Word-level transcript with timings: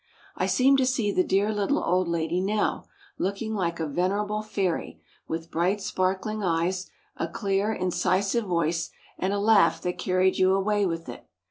]"I 0.35 0.47
seem 0.47 0.77
to 0.77 0.85
see 0.87 1.11
the 1.11 1.23
dear 1.23 1.53
little 1.53 1.77
old 1.83 2.07
lady 2.07 2.41
now, 2.41 2.85
looking 3.19 3.53
like 3.53 3.79
a 3.79 3.85
venerable 3.85 4.41
fairy, 4.41 4.99
with 5.27 5.51
bright 5.51 5.79
sparkling 5.79 6.41
eyes, 6.41 6.89
a 7.17 7.27
clear, 7.27 7.71
incisive 7.71 8.45
voice, 8.45 8.89
and 9.19 9.31
a 9.31 9.37
laugh 9.37 9.79
that 9.83 9.99
carried 9.99 10.39
you 10.39 10.55
away 10.55 10.87
with 10.87 11.07
it. 11.07 11.27